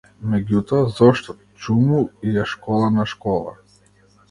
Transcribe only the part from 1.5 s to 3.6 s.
чуму ѝ е школа на школа?